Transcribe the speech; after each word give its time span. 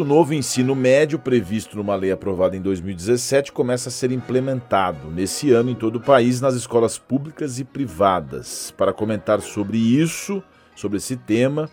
O 0.00 0.04
novo 0.04 0.32
ensino 0.32 0.76
médio, 0.76 1.18
previsto 1.18 1.76
numa 1.76 1.96
lei 1.96 2.12
aprovada 2.12 2.56
em 2.56 2.62
2017, 2.62 3.50
começa 3.50 3.88
a 3.88 3.92
ser 3.92 4.12
implementado 4.12 5.10
nesse 5.10 5.50
ano 5.50 5.70
em 5.70 5.74
todo 5.74 5.96
o 5.96 6.00
país 6.00 6.40
nas 6.40 6.54
escolas 6.54 6.96
públicas 6.96 7.58
e 7.58 7.64
privadas. 7.64 8.72
Para 8.76 8.92
comentar 8.92 9.40
sobre 9.40 9.76
isso, 9.76 10.40
sobre 10.76 10.98
esse 10.98 11.16
tema 11.16 11.68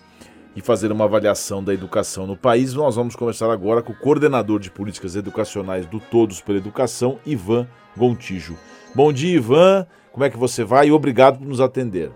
e 0.56 0.62
fazer 0.62 0.92
uma 0.92 1.06
avaliação 1.06 1.64
da 1.64 1.72
educação 1.72 2.26
no 2.26 2.36
país, 2.36 2.74
nós 2.74 2.96
vamos 2.96 3.16
conversar 3.16 3.52
agora 3.52 3.84
com 3.84 3.94
o 3.94 3.96
coordenador 3.96 4.60
de 4.60 4.72
políticas 4.72 5.16
educacionais 5.16 5.86
do 5.86 6.00
Todos 6.00 6.42
pela 6.42 6.58
Educação, 6.58 7.20
Ivan 7.28 7.68
Gontijo. 7.96 8.58
Bom 8.96 9.14
dia, 9.14 9.36
Ivan. 9.36 9.86
Como 10.12 10.24
é 10.24 10.32
que 10.32 10.38
você 10.38 10.64
vai? 10.64 10.88
E 10.88 10.92
obrigado 10.92 11.38
por 11.38 11.48
nos 11.48 11.62
atender. 11.62 12.10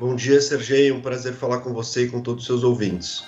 Bom 0.00 0.16
dia, 0.16 0.40
Sergei. 0.40 0.90
Um 0.90 1.00
prazer 1.00 1.34
falar 1.34 1.60
com 1.60 1.72
você 1.72 2.06
e 2.06 2.08
com 2.08 2.20
todos 2.20 2.42
os 2.42 2.46
seus 2.48 2.64
ouvintes. 2.64 3.22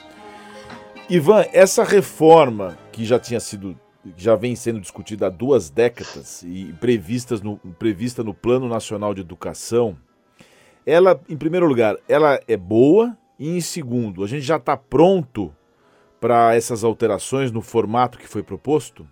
Ivan, 1.09 1.45
essa 1.53 1.85
reforma 1.85 2.79
que 2.91 3.05
já 3.05 3.19
tinha 3.19 3.41
sido, 3.41 3.79
já 4.17 4.37
vem 4.37 4.55
sendo 4.55 4.81
discutida 4.81 5.27
há 5.27 5.31
duas 5.31 5.69
décadas 5.69 6.43
e 6.43 6.75
previstas 6.81 7.41
no, 7.41 7.59
prevista 7.79 8.23
no 8.23 8.33
Plano 8.33 8.69
Nacional 8.69 9.13
de 9.13 9.21
Educação, 9.21 9.99
ela, 10.87 11.21
em 11.29 11.37
primeiro 11.37 11.67
lugar, 11.67 11.97
ela 12.09 12.41
é 12.47 12.57
boa 12.57 13.17
e 13.39 13.57
em 13.57 13.61
segundo, 13.61 14.25
a 14.25 14.27
gente 14.27 14.43
já 14.43 14.57
está 14.57 14.77
pronto 14.77 15.55
para 16.21 16.55
essas 16.55 16.85
alterações 16.85 17.51
no 17.51 17.61
formato 17.61 18.19
que 18.19 18.29
foi 18.29 18.43
proposto? 18.43 19.07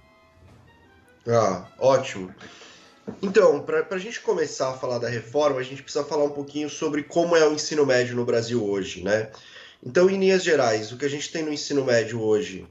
Ah, 1.26 1.66
ótimo. 1.78 2.32
Então, 3.20 3.60
para 3.60 3.84
a 3.90 3.98
gente 3.98 4.20
começar 4.20 4.70
a 4.70 4.74
falar 4.74 4.98
da 4.98 5.08
reforma, 5.08 5.58
a 5.58 5.62
gente 5.62 5.82
precisa 5.82 6.04
falar 6.04 6.24
um 6.24 6.30
pouquinho 6.30 6.70
sobre 6.70 7.02
como 7.02 7.36
é 7.36 7.46
o 7.46 7.52
ensino 7.52 7.84
médio 7.84 8.14
no 8.14 8.24
Brasil 8.24 8.64
hoje, 8.64 9.02
né? 9.02 9.30
Então, 9.84 10.10
em 10.10 10.18
linhas 10.18 10.42
gerais, 10.42 10.92
o 10.92 10.96
que 10.96 11.04
a 11.04 11.10
gente 11.10 11.30
tem 11.32 11.42
no 11.42 11.52
ensino 11.52 11.84
médio 11.84 12.20
hoje 12.20 12.66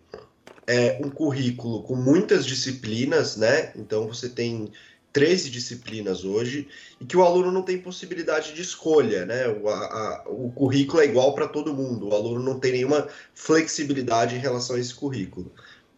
é 0.67 0.99
um 1.03 1.09
currículo 1.09 1.81
com 1.81 1.95
muitas 1.95 2.45
disciplinas, 2.45 3.35
né? 3.35 3.71
Então, 3.75 4.07
você 4.07 4.29
tem 4.29 4.71
13 5.11 5.49
disciplinas 5.49 6.23
hoje 6.23 6.67
e 7.01 7.05
que 7.05 7.17
o 7.17 7.23
aluno 7.23 7.51
não 7.51 7.63
tem 7.63 7.79
possibilidade 7.79 8.53
de 8.53 8.61
escolha, 8.61 9.25
né? 9.25 9.47
O, 9.47 9.67
a, 9.67 10.23
o 10.27 10.51
currículo 10.51 11.01
é 11.01 11.05
igual 11.05 11.33
para 11.33 11.47
todo 11.47 11.73
mundo, 11.73 12.09
o 12.09 12.15
aluno 12.15 12.43
não 12.43 12.59
tem 12.59 12.73
nenhuma 12.73 13.07
flexibilidade 13.33 14.35
em 14.35 14.39
relação 14.39 14.75
a 14.75 14.79
esse 14.79 14.93
currículo. 14.93 15.51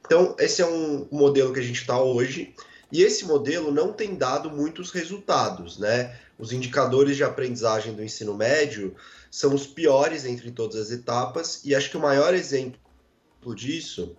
Então, 0.06 0.36
esse 0.40 0.62
é 0.62 0.66
um 0.66 1.08
modelo 1.12 1.54
que 1.54 1.60
a 1.60 1.64
gente 1.64 1.82
está 1.82 2.02
hoje 2.02 2.54
e 2.92 3.02
esse 3.02 3.26
modelo 3.26 3.72
não 3.72 3.94
tem 3.94 4.16
dado 4.16 4.50
muitos 4.50 4.92
resultados, 4.92 5.78
né? 5.78 6.16
Os 6.40 6.52
indicadores 6.52 7.18
de 7.18 7.24
aprendizagem 7.24 7.94
do 7.94 8.04
ensino 8.04 8.34
médio 8.34 8.96
são 9.32 9.56
os 9.56 9.66
piores 9.66 10.26
entre 10.26 10.52
todas 10.52 10.76
as 10.76 10.92
etapas, 10.92 11.62
e 11.64 11.74
acho 11.74 11.90
que 11.90 11.98
o 11.98 12.02
maior 12.02 12.34
exemplo 12.34 12.78
disso 13.56 14.16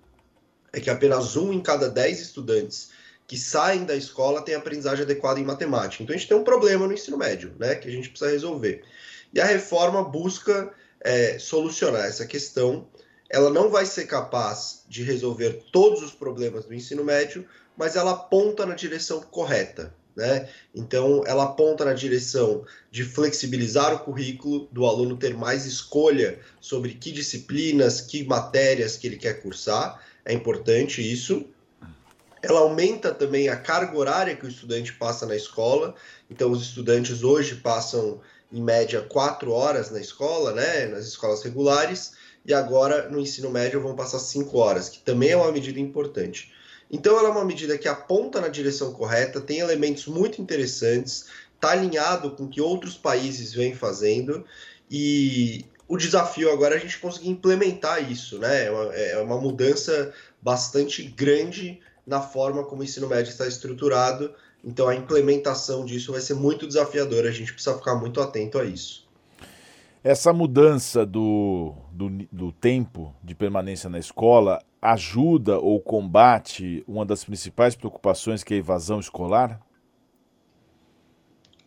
é 0.72 0.80
que 0.80 0.88
apenas 0.88 1.36
um 1.36 1.52
em 1.52 1.60
cada 1.60 1.90
dez 1.90 2.18
estudantes 2.18 2.90
que 3.26 3.36
saem 3.36 3.84
da 3.84 3.94
escola 3.94 4.42
tem 4.42 4.54
aprendizagem 4.54 5.04
adequada 5.04 5.38
em 5.38 5.44
matemática. 5.44 6.02
Então 6.02 6.14
a 6.14 6.18
gente 6.18 6.28
tem 6.28 6.36
um 6.36 6.42
problema 6.42 6.86
no 6.86 6.94
ensino 6.94 7.18
médio, 7.18 7.54
né, 7.58 7.74
que 7.74 7.86
a 7.86 7.90
gente 7.90 8.08
precisa 8.08 8.30
resolver. 8.30 8.82
E 9.34 9.40
a 9.40 9.44
reforma 9.44 10.02
busca 10.02 10.72
é, 11.00 11.38
solucionar 11.38 12.06
essa 12.06 12.26
questão. 12.26 12.88
Ela 13.28 13.50
não 13.50 13.70
vai 13.70 13.86
ser 13.86 14.06
capaz 14.06 14.82
de 14.88 15.02
resolver 15.02 15.62
todos 15.70 16.02
os 16.02 16.12
problemas 16.12 16.64
do 16.64 16.74
ensino 16.74 17.04
médio, 17.04 17.46
mas 17.76 17.96
ela 17.96 18.12
aponta 18.12 18.64
na 18.66 18.74
direção 18.74 19.20
correta. 19.20 19.94
Né? 20.14 20.48
Então, 20.74 21.22
ela 21.26 21.44
aponta 21.44 21.84
na 21.84 21.94
direção 21.94 22.64
de 22.90 23.04
flexibilizar 23.04 23.94
o 23.94 24.00
currículo, 24.00 24.68
do 24.70 24.86
aluno 24.86 25.16
ter 25.16 25.34
mais 25.34 25.64
escolha 25.64 26.38
sobre 26.60 26.94
que 26.94 27.10
disciplinas, 27.10 28.00
que 28.00 28.24
matérias 28.24 28.96
que 28.96 29.06
ele 29.06 29.16
quer 29.16 29.40
cursar. 29.40 30.02
É 30.24 30.32
importante 30.32 31.00
isso. 31.00 31.46
Ela 32.42 32.60
aumenta 32.60 33.12
também 33.12 33.48
a 33.48 33.56
carga 33.56 33.96
horária 33.96 34.36
que 34.36 34.44
o 34.44 34.48
estudante 34.48 34.92
passa 34.92 35.26
na 35.26 35.36
escola. 35.36 35.94
Então, 36.30 36.50
os 36.50 36.62
estudantes 36.62 37.22
hoje 37.22 37.56
passam, 37.56 38.20
em 38.52 38.62
média, 38.62 39.00
quatro 39.00 39.52
horas 39.52 39.90
na 39.90 40.00
escola, 40.00 40.52
né? 40.52 40.86
nas 40.86 41.06
escolas 41.06 41.42
regulares, 41.42 42.12
e 42.44 42.52
agora 42.52 43.08
no 43.08 43.20
ensino 43.20 43.50
médio 43.50 43.80
vão 43.80 43.94
passar 43.94 44.18
cinco 44.18 44.58
horas, 44.58 44.88
que 44.88 44.98
também 44.98 45.30
é 45.30 45.36
uma 45.36 45.52
medida 45.52 45.80
importante. 45.80 46.52
Então, 46.92 47.18
ela 47.18 47.28
é 47.28 47.32
uma 47.32 47.44
medida 47.44 47.78
que 47.78 47.88
aponta 47.88 48.38
na 48.38 48.48
direção 48.48 48.92
correta, 48.92 49.40
tem 49.40 49.60
elementos 49.60 50.06
muito 50.06 50.42
interessantes, 50.42 51.24
está 51.54 51.70
alinhado 51.70 52.32
com 52.32 52.44
o 52.44 52.48
que 52.48 52.60
outros 52.60 52.98
países 52.98 53.54
vêm 53.54 53.74
fazendo 53.74 54.44
e 54.90 55.64
o 55.88 55.96
desafio 55.96 56.52
agora 56.52 56.74
é 56.74 56.78
a 56.78 56.80
gente 56.80 56.98
conseguir 56.98 57.28
implementar 57.28 58.10
isso, 58.10 58.38
né? 58.38 58.66
É 58.66 58.70
uma, 58.70 58.94
é 58.94 59.22
uma 59.22 59.40
mudança 59.40 60.12
bastante 60.40 61.02
grande 61.02 61.80
na 62.06 62.20
forma 62.20 62.64
como 62.64 62.82
o 62.82 62.84
ensino 62.84 63.08
médio 63.08 63.30
está 63.30 63.46
estruturado. 63.46 64.34
Então, 64.64 64.88
a 64.88 64.94
implementação 64.94 65.84
disso 65.84 66.12
vai 66.12 66.20
ser 66.20 66.34
muito 66.34 66.66
desafiadora. 66.66 67.28
A 67.28 67.32
gente 67.32 67.52
precisa 67.52 67.76
ficar 67.76 67.94
muito 67.94 68.20
atento 68.20 68.58
a 68.58 68.64
isso. 68.64 69.08
Essa 70.04 70.32
mudança 70.32 71.06
do, 71.06 71.74
do, 71.92 72.08
do, 72.32 72.52
tempo 72.52 73.14
de 73.22 73.36
permanência 73.36 73.88
na 73.88 74.00
escola 74.00 74.60
ajuda 74.80 75.60
ou 75.60 75.80
combate 75.80 76.82
uma 76.88 77.06
das 77.06 77.24
principais 77.24 77.76
preocupações 77.76 78.42
que 78.42 78.52
é 78.52 78.56
a 78.56 78.58
evasão 78.58 78.98
escolar? 78.98 79.60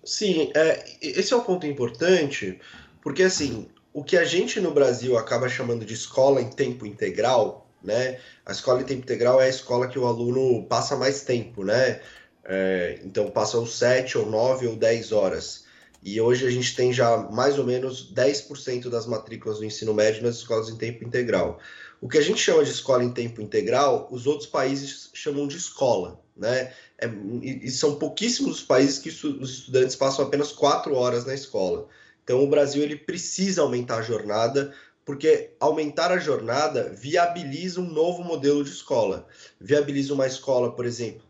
Sim, 0.04 0.52
é, 0.54 0.84
esse 1.02 1.34
é 1.34 1.38
um 1.38 1.42
ponto 1.42 1.66
importante, 1.66 2.60
porque 3.02 3.24
assim, 3.24 3.70
o 3.94 4.04
que 4.04 4.18
a 4.18 4.26
gente 4.26 4.60
no 4.60 4.72
Brasil 4.72 5.18
acaba 5.18 5.48
chamando 5.48 5.86
de 5.86 5.94
escola 5.94 6.42
em 6.42 6.50
tempo 6.50 6.86
integral, 6.86 7.66
né? 7.82 8.20
A 8.46 8.52
escola 8.52 8.82
em 8.82 8.86
tempo 8.86 9.04
integral 9.04 9.40
é 9.40 9.46
a 9.46 9.50
escola 9.50 9.88
que 9.88 9.98
o 9.98 10.06
aluno 10.06 10.66
passa 10.66 10.98
mais 10.98 11.24
tempo, 11.24 11.64
né? 11.64 12.02
É, 12.44 13.00
então 13.04 13.32
passa 13.32 13.58
os 13.58 13.78
7 13.78 14.18
ou 14.18 14.26
9 14.26 14.68
ou 14.68 14.76
10 14.76 15.14
horas. 15.14 15.65
E 16.06 16.22
hoje 16.22 16.46
a 16.46 16.52
gente 16.52 16.76
tem 16.76 16.94
já 16.94 17.18
mais 17.32 17.58
ou 17.58 17.66
menos 17.66 18.14
10% 18.14 18.90
das 18.90 19.08
matrículas 19.08 19.58
do 19.58 19.66
ensino 19.66 19.92
médio 19.92 20.22
nas 20.22 20.36
escolas 20.36 20.70
em 20.70 20.78
tempo 20.78 21.04
integral. 21.04 21.60
O 22.00 22.08
que 22.08 22.20
a 22.20 22.22
gente 22.22 22.40
chama 22.40 22.64
de 22.64 22.70
escola 22.70 23.04
em 23.04 23.12
tempo 23.12 23.42
integral, 23.42 24.08
os 24.12 24.28
outros 24.28 24.48
países 24.48 25.10
chamam 25.16 25.48
de 25.48 25.58
escola, 25.58 26.22
né? 26.38 26.72
É, 27.00 27.10
e 27.42 27.72
são 27.72 27.96
pouquíssimos 27.96 28.58
os 28.58 28.64
países 28.64 29.00
que 29.00 29.10
os 29.10 29.50
estudantes 29.50 29.96
passam 29.96 30.24
apenas 30.24 30.52
quatro 30.52 30.94
horas 30.94 31.26
na 31.26 31.34
escola. 31.34 31.88
Então 32.24 32.44
o 32.44 32.48
Brasil 32.48 32.84
ele 32.84 32.98
precisa 32.98 33.64
aumentar 33.64 33.98
a 33.98 34.04
jornada, 34.04 34.76
porque 35.04 35.56
aumentar 35.60 36.12
a 36.12 36.20
jornada 36.20 36.94
viabiliza 36.96 37.82
um 37.82 37.90
novo 37.90 38.24
modelo 38.24 38.64
de 38.64 38.70
escola. 38.70 39.26
Viabiliza 39.60 40.14
uma 40.14 40.28
escola, 40.28 40.72
por 40.72 40.86
exemplo, 40.86 41.24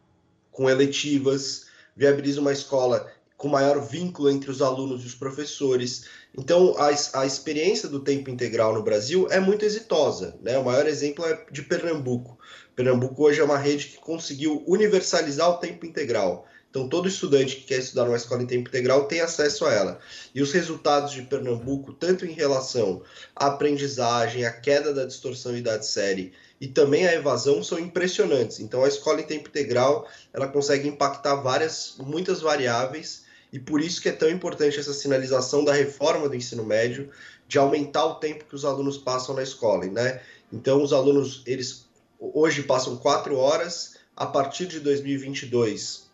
com 0.52 0.69
eletivas, 0.69 1.68
viabiliza 1.96 2.41
uma 2.41 2.52
escola 2.52 3.09
com 3.38 3.47
maior 3.47 3.81
vínculo 3.81 4.29
entre 4.29 4.50
os 4.50 4.62
alunos 4.62 5.03
e 5.03 5.07
os 5.07 5.16
professores. 5.16 6.06
Então, 6.38 6.75
a, 6.78 7.19
a 7.19 7.25
experiência 7.25 7.90
do 7.90 8.00
tempo 8.00 8.29
integral 8.29 8.73
no 8.73 8.84
Brasil 8.84 9.28
é 9.29 9.40
muito 9.40 9.66
exitosa. 9.66 10.38
Né? 10.41 10.57
O 10.57 10.66
maior 10.66 10.88
exemplo 10.88 11.25
é 11.25 11.46
de 11.51 11.62
Pernambuco. 11.62 12.38
Pernambuco 12.75 13.23
hoje 13.23 13.40
é 13.40 13.44
uma 13.44 13.57
rede 13.57 13.88
que 13.88 13.97
conseguiu 13.97 14.63
universalizar 14.68 15.50
o 15.50 15.57
tempo 15.57 15.85
integral. 15.85 16.47
Então, 16.69 16.90
todo 16.90 17.07
estudante 17.07 17.56
que 17.56 17.63
quer 17.63 17.79
estudar 17.79 18.03
numa 18.03 18.18
escola 18.18 18.44
em 18.44 18.47
tempo 18.47 18.68
integral 18.68 19.07
tem 19.07 19.22
acesso 19.22 19.66
a 19.66 19.73
ela. 19.73 20.00
E 20.34 20.41
os 20.41 20.52
resultados 20.52 21.13
de 21.13 21.22
Pernambuco, 21.22 21.94
tanto 21.94 22.25
em 22.25 22.34
relação 22.34 23.02
à 23.34 23.47
aprendizagem, 23.47 24.44
à 24.44 24.52
queda 24.52 24.94
da 24.94 25.06
distorção 25.06 25.56
e 25.56 25.62
da 25.62 25.81
série, 25.81 26.34
e 26.59 26.67
também 26.67 27.07
a 27.07 27.13
evasão, 27.13 27.63
são 27.63 27.79
impressionantes. 27.79 28.59
Então, 28.59 28.84
a 28.84 28.90
escola 28.90 29.22
em 29.22 29.25
tempo 29.25 29.47
integral 29.47 30.06
ela 30.34 30.50
consegue 30.50 30.85
impactar 30.85 31.35
várias, 31.35 31.96
muitas 31.97 32.41
variáveis 32.41 33.25
e 33.52 33.60
por 33.60 33.82
isso 33.82 34.02
que 34.02 34.10
é 34.10 34.12
tão 34.12 34.30
importante 34.30 34.80
essa 34.80 34.94
sinalização 34.94 35.64
da 35.64 35.74
reforma 35.74 36.28
do 36.28 36.36
ensino 36.36 36.66
médio 36.66 37.10
de 37.48 37.58
aumentar 37.58 38.06
o 38.06 38.16
tempo 38.16 38.46
que 38.46 38.56
os 38.56 38.66
alunos 38.66 38.98
passam 38.98 39.36
na 39.36 39.44
escola, 39.44 39.86
né? 39.86 40.22
Então 40.52 40.82
os 40.82 40.92
alunos 40.92 41.44
eles 41.46 41.88
hoje 42.20 42.64
passam 42.64 42.97
quatro 42.97 43.38
horas, 43.38 43.96
a 44.16 44.26
partir 44.26 44.66
de 44.66 44.80
2022 44.80 46.06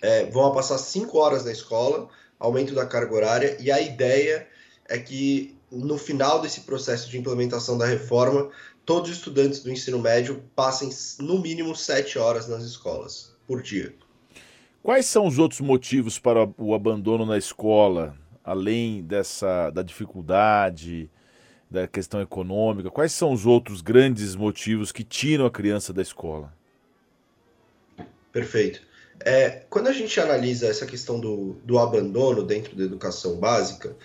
é, 0.00 0.26
vão 0.26 0.52
passar 0.52 0.78
cinco 0.78 1.18
horas 1.18 1.44
na 1.44 1.52
escola, 1.52 2.08
aumento 2.38 2.74
da 2.74 2.86
carga 2.86 3.14
horária 3.14 3.56
e 3.60 3.70
a 3.70 3.80
ideia 3.80 4.46
é 4.88 4.98
que 4.98 5.56
no 5.70 5.98
final 5.98 6.40
desse 6.40 6.60
processo 6.62 7.10
de 7.10 7.18
implementação 7.18 7.76
da 7.76 7.84
reforma 7.84 8.50
todos 8.86 9.10
os 9.10 9.16
estudantes 9.16 9.60
do 9.60 9.70
ensino 9.70 9.98
médio 9.98 10.42
passem 10.56 10.90
no 11.18 11.38
mínimo 11.38 11.76
sete 11.76 12.18
horas 12.18 12.48
nas 12.48 12.62
escolas 12.62 13.32
por 13.46 13.60
dia. 13.60 13.94
Quais 14.82 15.06
são 15.06 15.26
os 15.26 15.38
outros 15.38 15.60
motivos 15.60 16.18
para 16.18 16.48
o 16.56 16.74
abandono 16.74 17.26
na 17.26 17.36
escola, 17.36 18.16
além 18.44 19.02
dessa 19.02 19.70
da 19.70 19.82
dificuldade, 19.82 21.10
da 21.70 21.86
questão 21.86 22.20
econômica? 22.20 22.90
Quais 22.90 23.12
são 23.12 23.32
os 23.32 23.44
outros 23.44 23.80
grandes 23.80 24.34
motivos 24.34 24.92
que 24.92 25.04
tiram 25.04 25.46
a 25.46 25.50
criança 25.50 25.92
da 25.92 26.00
escola? 26.02 26.52
Perfeito. 28.32 28.80
É, 29.20 29.64
quando 29.68 29.88
a 29.88 29.92
gente 29.92 30.18
analisa 30.20 30.68
essa 30.68 30.86
questão 30.86 31.18
do, 31.18 31.56
do 31.64 31.78
abandono 31.78 32.44
dentro 32.44 32.76
da 32.76 32.84
educação 32.84 33.36
básica, 33.36 33.96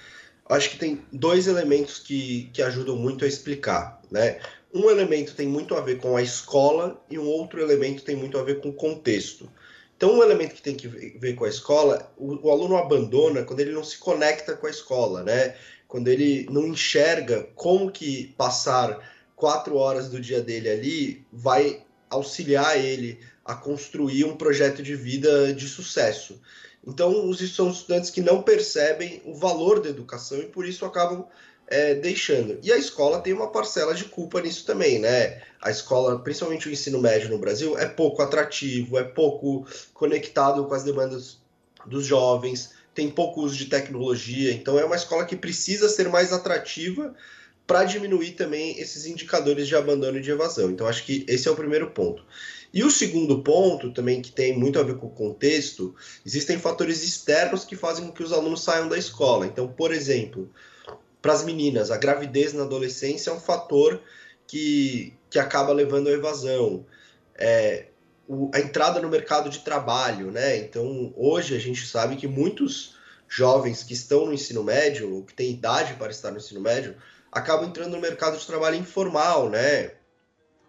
acho 0.49 0.71
que 0.71 0.77
tem 0.77 1.05
dois 1.11 1.47
elementos 1.47 1.99
que, 1.99 2.49
que 2.51 2.61
ajudam 2.61 2.95
muito 2.95 3.23
a 3.23 3.27
explicar. 3.27 4.01
Né? 4.11 4.39
um 4.73 4.89
elemento 4.89 5.35
tem 5.35 5.47
muito 5.47 5.75
a 5.75 5.81
ver 5.81 5.99
com 5.99 6.17
a 6.17 6.21
escola 6.21 6.99
e 7.09 7.19
um 7.19 7.27
outro 7.27 7.61
elemento 7.61 8.03
tem 8.03 8.15
muito 8.15 8.37
a 8.37 8.43
ver 8.43 8.59
com 8.59 8.69
o 8.69 8.73
contexto. 8.73 9.49
Então, 10.03 10.17
um 10.17 10.21
elemento 10.21 10.55
que 10.55 10.61
tem 10.61 10.75
que 10.75 10.85
ver 10.85 11.33
com 11.33 11.45
a 11.45 11.49
escola, 11.49 12.11
o, 12.17 12.47
o 12.47 12.51
aluno 12.51 12.75
abandona 12.75 13.43
quando 13.43 13.61
ele 13.61 13.71
não 13.71 13.85
se 13.85 13.97
conecta 13.97 14.53
com 14.53 14.67
a 14.67 14.69
escola, 14.69 15.23
né? 15.23 15.55
Quando 15.87 16.09
ele 16.09 16.45
não 16.51 16.67
enxerga 16.67 17.47
como 17.55 17.89
que 17.89 18.33
passar 18.37 18.99
quatro 19.33 19.77
horas 19.77 20.09
do 20.09 20.19
dia 20.19 20.41
dele 20.41 20.69
ali 20.69 21.25
vai 21.31 21.85
auxiliar 22.09 22.77
ele 22.77 23.17
a 23.45 23.55
construir 23.55 24.25
um 24.25 24.35
projeto 24.35 24.83
de 24.83 24.93
vida 24.93 25.53
de 25.53 25.69
sucesso. 25.69 26.41
Então, 26.85 27.29
os 27.29 27.39
são 27.55 27.69
estudantes 27.71 28.09
que 28.09 28.19
não 28.19 28.43
percebem 28.43 29.21
o 29.23 29.33
valor 29.33 29.79
da 29.79 29.87
educação 29.87 30.39
e 30.39 30.47
por 30.47 30.67
isso 30.67 30.83
acabam 30.83 31.25
é, 31.73 31.95
deixando. 31.95 32.59
E 32.61 32.71
a 32.71 32.77
escola 32.77 33.19
tem 33.19 33.33
uma 33.33 33.51
parcela 33.51 33.95
de 33.95 34.05
culpa 34.05 34.39
nisso 34.39 34.63
também, 34.63 34.99
né? 34.99 35.41
A 35.59 35.71
escola, 35.71 36.19
principalmente 36.19 36.69
o 36.69 36.71
ensino 36.71 37.01
médio 37.01 37.29
no 37.29 37.39
Brasil, 37.39 37.75
é 37.79 37.87
pouco 37.87 38.21
atrativo, 38.21 38.95
é 38.99 39.03
pouco 39.03 39.65
conectado 39.91 40.65
com 40.65 40.73
as 40.75 40.83
demandas 40.83 41.39
dos 41.87 42.05
jovens, 42.05 42.73
tem 42.93 43.09
pouco 43.09 43.41
uso 43.41 43.57
de 43.57 43.65
tecnologia, 43.65 44.53
então 44.53 44.77
é 44.77 44.85
uma 44.85 44.95
escola 44.95 45.25
que 45.25 45.35
precisa 45.35 45.89
ser 45.89 46.07
mais 46.09 46.31
atrativa 46.31 47.13
para 47.65 47.85
diminuir 47.85 48.33
também 48.33 48.79
esses 48.79 49.07
indicadores 49.07 49.67
de 49.67 49.75
abandono 49.75 50.19
e 50.19 50.21
de 50.21 50.29
evasão. 50.29 50.69
Então, 50.69 50.85
acho 50.85 51.03
que 51.03 51.25
esse 51.27 51.47
é 51.47 51.51
o 51.51 51.55
primeiro 51.55 51.89
ponto. 51.89 52.23
E 52.71 52.83
o 52.83 52.91
segundo 52.91 53.41
ponto, 53.41 53.91
também 53.91 54.21
que 54.21 54.31
tem 54.31 54.55
muito 54.55 54.79
a 54.79 54.83
ver 54.83 54.97
com 54.97 55.07
o 55.07 55.11
contexto, 55.11 55.95
existem 56.23 56.59
fatores 56.59 57.03
externos 57.03 57.65
que 57.65 57.75
fazem 57.75 58.05
com 58.05 58.11
que 58.11 58.23
os 58.23 58.33
alunos 58.33 58.63
saiam 58.63 58.89
da 58.89 58.97
escola. 58.97 59.47
Então, 59.47 59.67
por 59.67 59.91
exemplo, 59.91 60.51
para 61.23 61.31
as 61.31 61.45
meninas, 61.45 61.89
a 61.89 61.95
gravidez 61.95 62.51
na 62.51 62.63
adolescência 62.63 63.29
é 63.29 63.33
um 63.33 63.39
fator 63.39 64.01
que, 64.45 65.13
que 65.29 65.39
acaba 65.39 65.71
levando 65.71 66.09
à 66.09 66.11
evasão. 66.11 66.85
É, 67.35 67.85
o, 68.27 68.51
a 68.53 68.59
entrada 68.59 68.99
no 68.99 69.07
mercado 69.07 69.49
de 69.49 69.59
trabalho, 69.59 70.31
né? 70.31 70.57
Então, 70.57 71.13
hoje 71.15 71.55
a 71.55 71.59
gente 71.59 71.87
sabe 71.87 72.17
que 72.17 72.27
muitos 72.27 72.97
jovens 73.29 73.83
que 73.83 73.93
estão 73.93 74.25
no 74.25 74.33
ensino 74.33 74.65
médio, 74.65 75.15
ou 75.15 75.23
que 75.23 75.33
têm 75.33 75.51
idade 75.51 75.93
para 75.93 76.11
estar 76.11 76.29
no 76.29 76.39
ensino 76.39 76.59
médio, 76.59 76.97
acabam 77.31 77.69
entrando 77.69 77.91
no 77.91 78.01
mercado 78.01 78.37
de 78.37 78.45
trabalho 78.45 78.75
informal, 78.75 79.49
né? 79.49 79.93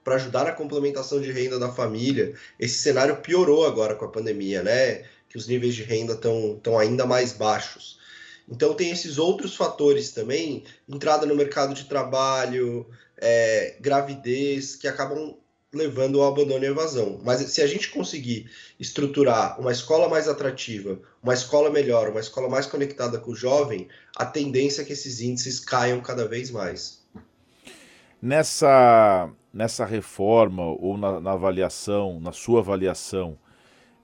Para 0.04 0.14
ajudar 0.14 0.44
na 0.44 0.52
complementação 0.52 1.20
de 1.20 1.32
renda 1.32 1.58
da 1.58 1.72
família. 1.72 2.32
Esse 2.60 2.78
cenário 2.78 3.16
piorou 3.16 3.66
agora 3.66 3.96
com 3.96 4.04
a 4.04 4.10
pandemia, 4.10 4.62
né? 4.62 5.02
Que 5.28 5.36
os 5.36 5.48
níveis 5.48 5.74
de 5.74 5.82
renda 5.82 6.12
estão 6.12 6.78
ainda 6.78 7.04
mais 7.04 7.32
baixos. 7.32 8.03
Então 8.48 8.74
tem 8.74 8.90
esses 8.90 9.18
outros 9.18 9.56
fatores 9.56 10.12
também, 10.12 10.64
entrada 10.88 11.26
no 11.26 11.34
mercado 11.34 11.74
de 11.74 11.84
trabalho, 11.84 12.86
é, 13.16 13.76
gravidez, 13.80 14.76
que 14.76 14.86
acabam 14.86 15.36
levando 15.72 16.20
ao 16.20 16.32
abandono 16.32 16.64
e 16.64 16.68
evasão. 16.68 17.20
Mas 17.24 17.40
se 17.40 17.60
a 17.60 17.66
gente 17.66 17.90
conseguir 17.90 18.50
estruturar 18.78 19.60
uma 19.60 19.72
escola 19.72 20.08
mais 20.08 20.28
atrativa, 20.28 20.98
uma 21.22 21.34
escola 21.34 21.70
melhor, 21.70 22.08
uma 22.10 22.20
escola 22.20 22.48
mais 22.48 22.66
conectada 22.66 23.18
com 23.18 23.32
o 23.32 23.36
jovem, 23.36 23.88
a 24.16 24.24
tendência 24.24 24.82
é 24.82 24.84
que 24.84 24.92
esses 24.92 25.20
índices 25.20 25.58
caiam 25.58 26.00
cada 26.00 26.26
vez 26.26 26.50
mais. 26.50 27.02
Nessa, 28.22 29.30
nessa 29.52 29.84
reforma 29.84 30.62
ou 30.62 30.96
na, 30.96 31.20
na 31.20 31.32
avaliação, 31.32 32.20
na 32.20 32.32
sua 32.32 32.60
avaliação, 32.60 33.36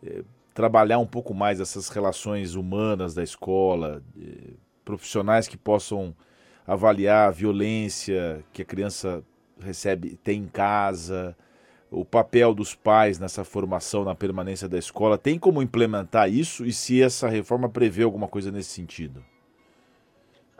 eh, 0.04 0.22
trabalhar 0.54 0.98
um 0.98 1.06
pouco 1.06 1.32
mais 1.34 1.60
essas 1.60 1.88
relações 1.88 2.54
humanas 2.54 3.14
da 3.14 3.22
escola, 3.22 4.02
profissionais 4.84 5.46
que 5.46 5.56
possam 5.56 6.14
avaliar 6.66 7.28
a 7.28 7.30
violência 7.30 8.44
que 8.52 8.62
a 8.62 8.64
criança 8.64 9.22
recebe, 9.60 10.18
tem 10.22 10.42
em 10.42 10.46
casa, 10.46 11.36
o 11.90 12.04
papel 12.04 12.54
dos 12.54 12.74
pais 12.74 13.18
nessa 13.18 13.44
formação, 13.44 14.04
na 14.04 14.14
permanência 14.14 14.68
da 14.68 14.78
escola, 14.78 15.18
tem 15.18 15.38
como 15.38 15.62
implementar 15.62 16.30
isso 16.30 16.64
e 16.64 16.72
se 16.72 17.02
essa 17.02 17.28
reforma 17.28 17.68
prevê 17.68 18.04
alguma 18.04 18.28
coisa 18.28 18.50
nesse 18.50 18.70
sentido? 18.70 19.24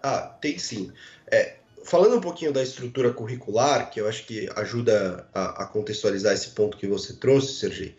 Ah, 0.03 0.37
tem 0.41 0.59
sim. 0.59 0.93
É, 1.31 1.57
falando 1.85 2.17
um 2.17 2.21
pouquinho 2.21 2.53
da 2.53 2.63
estrutura 2.63 3.13
curricular, 3.13 3.91
que 3.91 4.01
eu 4.01 4.09
acho 4.09 4.27
que 4.27 4.49
ajuda 4.57 5.29
a, 5.33 5.63
a 5.63 5.67
contextualizar 5.67 6.33
esse 6.33 6.51
ponto 6.51 6.77
que 6.77 6.87
você 6.87 7.15
trouxe, 7.15 7.55
Sergi. 7.55 7.97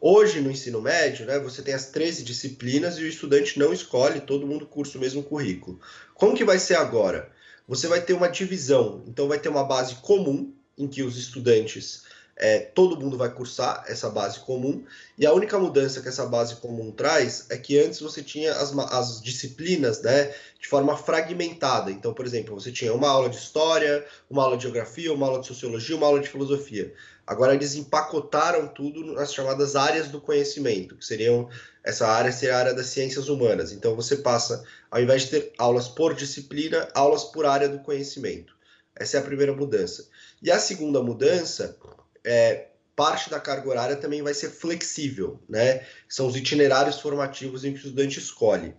Hoje, 0.00 0.40
no 0.40 0.50
ensino 0.50 0.80
médio, 0.80 1.24
né, 1.24 1.38
você 1.38 1.62
tem 1.62 1.72
as 1.72 1.86
13 1.86 2.22
disciplinas 2.22 2.98
e 2.98 3.02
o 3.02 3.06
estudante 3.06 3.58
não 3.58 3.72
escolhe, 3.72 4.20
todo 4.20 4.46
mundo 4.46 4.66
cursa 4.66 4.98
o 4.98 5.00
mesmo 5.00 5.22
currículo. 5.22 5.80
Como 6.14 6.36
que 6.36 6.44
vai 6.44 6.58
ser 6.58 6.76
agora? 6.76 7.30
Você 7.66 7.88
vai 7.88 8.00
ter 8.00 8.12
uma 8.12 8.28
divisão, 8.28 9.02
então 9.06 9.26
vai 9.26 9.38
ter 9.38 9.48
uma 9.48 9.64
base 9.64 9.96
comum, 9.96 10.52
em 10.78 10.86
que 10.86 11.02
os 11.02 11.16
estudantes 11.16 12.02
é, 12.36 12.58
todo 12.58 13.00
mundo 13.00 13.16
vai 13.16 13.30
cursar 13.32 13.82
essa 13.88 14.10
base 14.10 14.38
comum, 14.40 14.84
e 15.16 15.24
a 15.24 15.32
única 15.32 15.58
mudança 15.58 16.02
que 16.02 16.08
essa 16.08 16.26
base 16.26 16.56
comum 16.56 16.92
traz 16.92 17.46
é 17.48 17.56
que 17.56 17.78
antes 17.78 17.98
você 18.00 18.22
tinha 18.22 18.52
as, 18.52 18.76
as 18.78 19.22
disciplinas 19.22 20.02
né, 20.02 20.34
de 20.60 20.68
forma 20.68 20.96
fragmentada. 20.96 21.90
Então, 21.90 22.12
por 22.12 22.26
exemplo, 22.26 22.54
você 22.54 22.70
tinha 22.70 22.92
uma 22.92 23.08
aula 23.08 23.30
de 23.30 23.36
história, 23.36 24.04
uma 24.28 24.44
aula 24.44 24.58
de 24.58 24.64
geografia, 24.64 25.12
uma 25.12 25.26
aula 25.26 25.40
de 25.40 25.46
sociologia, 25.46 25.96
uma 25.96 26.06
aula 26.06 26.20
de 26.20 26.28
filosofia. 26.28 26.92
Agora 27.26 27.54
eles 27.54 27.74
empacotaram 27.74 28.68
tudo 28.68 29.12
nas 29.12 29.34
chamadas 29.34 29.74
áreas 29.74 30.08
do 30.08 30.20
conhecimento, 30.20 30.96
que 30.96 31.04
seriam 31.04 31.48
essa 31.82 32.06
área 32.06 32.32
seria 32.32 32.56
a 32.56 32.58
área 32.58 32.74
das 32.74 32.86
ciências 32.86 33.28
humanas. 33.28 33.72
Então 33.72 33.94
você 33.94 34.16
passa, 34.16 34.64
ao 34.90 35.00
invés 35.00 35.22
de 35.22 35.30
ter 35.30 35.52
aulas 35.58 35.88
por 35.88 36.14
disciplina, 36.14 36.88
aulas 36.94 37.24
por 37.24 37.46
área 37.46 37.68
do 37.68 37.80
conhecimento. 37.80 38.54
Essa 38.94 39.16
é 39.16 39.20
a 39.20 39.24
primeira 39.24 39.52
mudança. 39.52 40.08
E 40.42 40.50
a 40.50 40.58
segunda 40.58 41.02
mudança 41.02 41.76
é, 42.24 42.68
parte 42.96 43.28
da 43.30 43.38
carga 43.38 43.68
horária 43.68 43.96
também 43.96 44.22
vai 44.22 44.34
ser 44.34 44.50
flexível, 44.50 45.40
né? 45.48 45.86
São 46.08 46.26
os 46.26 46.34
itinerários 46.34 46.98
formativos 46.98 47.64
em 47.64 47.72
que 47.72 47.78
o 47.78 47.82
estudante 47.82 48.18
escolhe. 48.18 48.74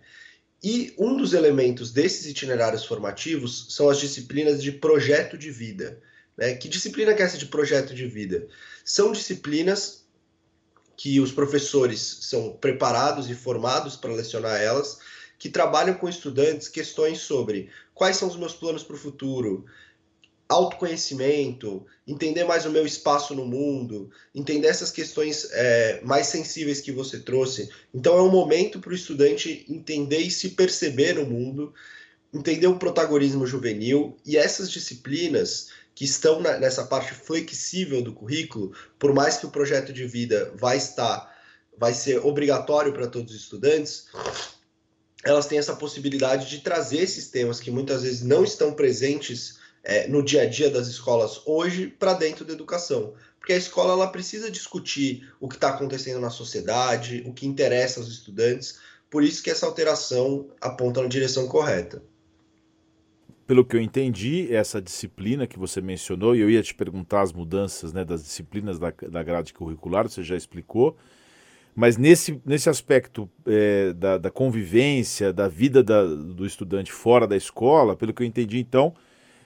E 0.62 0.92
um 0.98 1.16
dos 1.16 1.34
elementos 1.34 1.92
desses 1.92 2.26
itinerários 2.26 2.84
formativos 2.84 3.68
são 3.70 3.88
as 3.88 3.98
disciplinas 3.98 4.60
de 4.62 4.72
projeto 4.72 5.38
de 5.38 5.50
vida. 5.50 6.02
Né? 6.38 6.54
Que 6.54 6.68
disciplina 6.68 7.12
que 7.12 7.20
é 7.20 7.24
essa 7.24 7.36
de 7.36 7.46
projeto 7.46 7.92
de 7.92 8.06
vida? 8.06 8.46
São 8.84 9.10
disciplinas 9.10 10.04
que 10.96 11.20
os 11.20 11.32
professores 11.32 12.18
são 12.22 12.52
preparados 12.52 13.28
e 13.28 13.34
formados 13.34 13.96
para 13.96 14.12
lecionar 14.12 14.60
elas, 14.60 14.98
que 15.38 15.48
trabalham 15.48 15.94
com 15.94 16.08
estudantes 16.08 16.68
questões 16.68 17.18
sobre 17.18 17.70
quais 17.94 18.16
são 18.16 18.28
os 18.28 18.36
meus 18.36 18.54
planos 18.54 18.82
para 18.82 18.96
o 18.96 18.98
futuro, 18.98 19.64
autoconhecimento, 20.48 21.86
entender 22.06 22.42
mais 22.44 22.64
o 22.64 22.70
meu 22.70 22.86
espaço 22.86 23.34
no 23.34 23.44
mundo, 23.44 24.10
entender 24.34 24.66
essas 24.66 24.90
questões 24.90 25.48
é, 25.52 26.00
mais 26.02 26.26
sensíveis 26.28 26.80
que 26.80 26.90
você 26.90 27.20
trouxe. 27.20 27.68
Então 27.94 28.16
é 28.16 28.22
um 28.22 28.30
momento 28.30 28.80
para 28.80 28.90
o 28.90 28.94
estudante 28.94 29.66
entender 29.68 30.20
e 30.20 30.30
se 30.30 30.50
perceber 30.50 31.14
no 31.14 31.26
mundo, 31.26 31.72
entender 32.32 32.66
o 32.66 32.78
protagonismo 32.78 33.46
juvenil 33.46 34.16
e 34.24 34.36
essas 34.36 34.70
disciplinas 34.70 35.68
que 35.98 36.04
estão 36.04 36.40
na, 36.40 36.56
nessa 36.58 36.84
parte 36.84 37.12
flexível 37.12 38.00
do 38.00 38.12
currículo, 38.12 38.72
por 39.00 39.12
mais 39.12 39.36
que 39.36 39.46
o 39.46 39.50
projeto 39.50 39.92
de 39.92 40.06
vida 40.06 40.52
vai 40.54 40.76
estar, 40.76 41.36
vai 41.76 41.92
ser 41.92 42.24
obrigatório 42.24 42.92
para 42.92 43.08
todos 43.08 43.34
os 43.34 43.40
estudantes, 43.40 44.06
elas 45.24 45.48
têm 45.48 45.58
essa 45.58 45.74
possibilidade 45.74 46.48
de 46.48 46.60
trazer 46.60 46.98
esses 46.98 47.30
temas 47.30 47.58
que 47.58 47.72
muitas 47.72 48.04
vezes 48.04 48.22
não 48.22 48.44
estão 48.44 48.74
presentes 48.74 49.58
é, 49.82 50.06
no 50.06 50.22
dia 50.22 50.42
a 50.42 50.46
dia 50.46 50.70
das 50.70 50.86
escolas 50.86 51.40
hoje 51.44 51.88
para 51.88 52.12
dentro 52.12 52.44
da 52.44 52.52
educação. 52.52 53.14
Porque 53.40 53.52
a 53.52 53.58
escola 53.58 53.94
ela 53.94 54.06
precisa 54.06 54.52
discutir 54.52 55.28
o 55.40 55.48
que 55.48 55.56
está 55.56 55.70
acontecendo 55.70 56.20
na 56.20 56.30
sociedade, 56.30 57.24
o 57.26 57.32
que 57.32 57.44
interessa 57.44 57.98
aos 57.98 58.08
estudantes, 58.08 58.78
por 59.10 59.24
isso 59.24 59.42
que 59.42 59.50
essa 59.50 59.66
alteração 59.66 60.48
aponta 60.60 61.02
na 61.02 61.08
direção 61.08 61.48
correta. 61.48 62.00
Pelo 63.48 63.64
que 63.64 63.74
eu 63.74 63.80
entendi, 63.80 64.54
essa 64.54 64.78
disciplina 64.78 65.46
que 65.46 65.58
você 65.58 65.80
mencionou, 65.80 66.36
e 66.36 66.40
eu 66.40 66.50
ia 66.50 66.62
te 66.62 66.74
perguntar 66.74 67.22
as 67.22 67.32
mudanças 67.32 67.94
né, 67.94 68.04
das 68.04 68.22
disciplinas 68.22 68.78
da, 68.78 68.92
da 69.08 69.22
grade 69.22 69.54
curricular, 69.54 70.06
você 70.06 70.22
já 70.22 70.36
explicou, 70.36 70.98
mas 71.74 71.96
nesse, 71.96 72.38
nesse 72.44 72.68
aspecto 72.68 73.26
é, 73.46 73.94
da, 73.94 74.18
da, 74.18 74.30
convivência, 74.30 75.32
da 75.32 75.48
vida 75.48 75.82
da, 75.82 76.04
do 76.04 76.44
estudante 76.44 76.92
fora 76.92 77.26
da 77.26 77.38
escola, 77.38 77.96
pelo 77.96 78.12
que 78.12 78.22
eu 78.22 78.26
entendi, 78.26 78.58
então, 78.58 78.92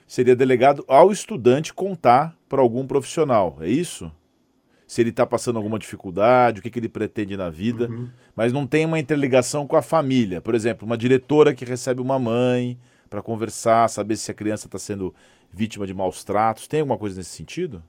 seria 0.05 0.35
delegado 0.35 0.83
ao 0.85 1.09
estudante 1.09 1.73
contar 1.73 2.37
para 2.49 2.61
algum 2.61 2.85
profissional, 2.85 3.57
é 3.61 3.69
isso? 3.69 4.11
Se 4.85 4.99
ele 4.99 5.11
está 5.11 5.25
passando 5.25 5.55
alguma 5.55 5.79
dificuldade, 5.79 6.59
o 6.59 6.61
que, 6.61 6.69
que 6.69 6.77
ele 6.77 6.89
pretende 6.89 7.37
na 7.37 7.49
vida, 7.49 7.87
uhum. 7.89 8.09
mas 8.35 8.51
não 8.51 8.67
tem 8.67 8.85
uma 8.85 8.99
interligação 8.99 9.65
com 9.65 9.77
a 9.77 9.81
família. 9.81 10.41
Por 10.41 10.55
exemplo, 10.55 10.85
uma 10.85 10.97
diretora 10.97 11.53
que 11.53 11.63
recebe 11.63 12.01
uma 12.01 12.19
mãe 12.19 12.77
para 13.13 13.21
conversar, 13.21 13.87
saber 13.91 14.17
se 14.17 14.31
a 14.31 14.33
criança 14.33 14.65
está 14.65 14.79
sendo 14.79 15.13
vítima 15.51 15.85
de 15.85 15.93
maus 15.93 16.23
tratos. 16.23 16.65
Tem 16.67 16.79
alguma 16.79 16.97
coisa 16.97 17.15
nesse 17.15 17.29
sentido? 17.29 17.83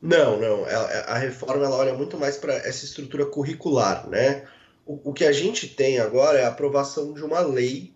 Não, 0.00 0.38
não. 0.40 0.64
A, 0.66 1.14
a 1.14 1.18
reforma 1.18 1.64
ela 1.64 1.74
olha 1.74 1.92
muito 1.92 2.16
mais 2.16 2.36
para 2.36 2.54
essa 2.54 2.84
estrutura 2.84 3.26
curricular, 3.26 4.08
né? 4.08 4.46
O, 4.86 5.10
o, 5.10 5.12
que 5.12 5.24
a 5.24 5.32
gente 5.32 5.66
tem 5.66 5.98
agora 5.98 6.38
é 6.38 6.44
a 6.44 6.48
aprovação 6.48 7.12
de 7.12 7.24
uma 7.24 7.40
lei 7.40 7.92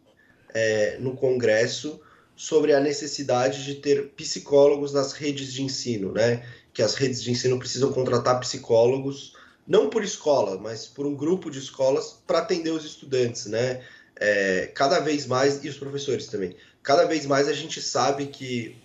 é, 0.53 0.97
no 0.99 1.15
Congresso 1.15 2.01
sobre 2.35 2.75
a 2.75 2.81
necessidade 2.81 3.65
de 3.65 3.77
ter 3.77 4.09
psicólogos 4.17 4.93
nas 4.93 5.13
redes 5.13 5.53
de 5.53 5.63
ensino, 5.63 6.11
né? 6.11 6.45
Que 6.73 6.83
as 6.83 6.97
redes 6.97 7.23
de 7.23 7.31
ensino 7.31 7.61
precisam 7.61 7.93
contratar 7.93 8.41
psicólogos, 8.41 9.37
não 9.69 9.89
por 9.89 10.03
escola, 10.03 10.59
mas 10.59 10.89
por 10.89 11.07
um 11.07 11.15
grupo 11.15 11.49
de 11.49 11.61
escolas 11.61 12.21
para 12.27 12.41
atender 12.41 12.71
os 12.71 12.85
estudantes, 12.85 13.47
né? 13.47 13.85
É, 14.21 14.71
cada 14.75 15.01
vez 15.01 15.27
mais, 15.27 15.65
e 15.65 15.69
os 15.69 15.79
professores 15.79 16.27
também, 16.27 16.55
cada 16.83 17.07
vez 17.07 17.25
mais 17.25 17.49
a 17.49 17.55
gente 17.55 17.81
sabe 17.81 18.27
que 18.27 18.77